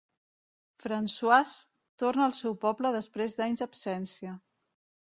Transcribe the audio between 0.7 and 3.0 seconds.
François torna al seu poble